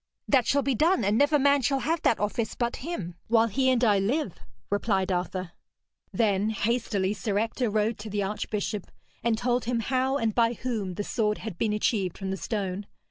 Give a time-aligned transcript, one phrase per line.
[0.27, 3.69] 'That shall be done, and never man shall have that office but him, while he
[3.69, 4.39] and I live,'
[4.71, 5.51] replied Arthur.
[6.11, 8.91] Then hastily Sir Ector rode to the archbishop,
[9.23, 12.87] and told him how and by whom the sword had been achieved from the stone.